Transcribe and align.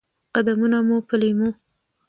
قدمونه 0.33 0.79
مو 0.87 0.97
په 1.07 1.15
لېمو، 1.21 1.49